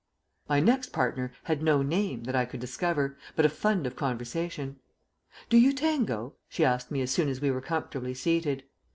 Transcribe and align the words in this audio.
My 0.49 0.59
next 0.59 0.87
partner 0.91 1.31
had 1.43 1.61
no 1.61 1.83
name 1.83 2.23
that 2.23 2.35
I 2.35 2.45
could 2.45 2.59
discover, 2.59 3.19
but 3.35 3.45
a 3.45 3.49
fund 3.49 3.85
of 3.85 3.95
conversation. 3.95 4.79
"Do 5.47 5.57
you 5.59 5.73
tango?" 5.73 6.33
she 6.49 6.65
asked 6.65 6.89
me 6.89 7.01
as 7.03 7.11
soon 7.11 7.29
as 7.29 7.39
we 7.39 7.51
were 7.51 7.61
comfortably 7.61 8.15
seated. 8.15 8.63